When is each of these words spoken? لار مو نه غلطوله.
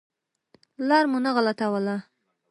لار 0.87 1.05
مو 1.11 1.17
نه 1.23 1.31
غلطوله. 1.35 1.95